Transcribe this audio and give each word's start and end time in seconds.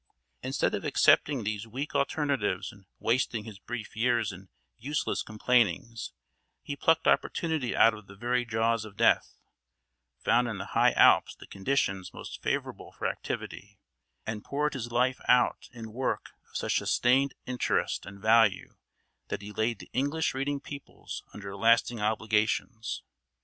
Instead 0.41 0.73
of 0.73 0.83
accepting 0.83 1.43
these 1.43 1.67
weak 1.67 1.93
alternatives 1.93 2.71
and 2.71 2.87
wasting 2.97 3.43
his 3.43 3.59
brief 3.59 3.95
years 3.95 4.31
in 4.31 4.49
useless 4.75 5.21
complainings, 5.21 6.11
he 6.63 6.75
plucked 6.75 7.05
opportunity 7.07 7.75
out 7.75 7.93
of 7.93 8.07
the 8.07 8.15
very 8.15 8.43
jaws 8.43 8.83
of 8.83 8.97
death; 8.97 9.37
found 10.17 10.47
in 10.47 10.57
the 10.57 10.73
high 10.73 10.91
Alps 10.93 11.35
the 11.35 11.45
conditions 11.45 12.15
most 12.15 12.41
favourable 12.41 12.91
for 12.91 13.05
activity, 13.05 13.77
and 14.25 14.43
poured 14.43 14.73
his 14.73 14.91
life 14.91 15.21
out 15.27 15.69
in 15.71 15.93
work 15.93 16.31
of 16.49 16.57
such 16.57 16.79
sustained 16.79 17.35
interest 17.45 18.03
and 18.07 18.19
value 18.19 18.73
that 19.27 19.43
he 19.43 19.51
laid 19.51 19.77
the 19.77 19.91
English 19.93 20.33
reading 20.33 20.59
peoples 20.59 21.23
under 21.31 21.55
lasting 21.55 22.01
obligations. 22.01 23.03